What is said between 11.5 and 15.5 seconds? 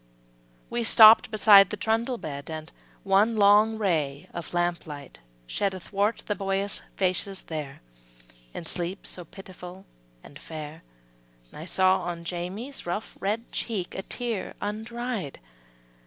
I saw on Jamie's rough, red cheek, A tear undried.